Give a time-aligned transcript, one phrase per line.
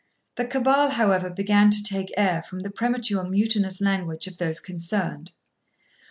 [0.33, 5.29] The cabal, however, began to take air, from the premature mutinous language of those concerned.